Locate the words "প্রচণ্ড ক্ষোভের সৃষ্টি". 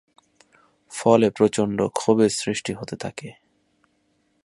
1.29-2.71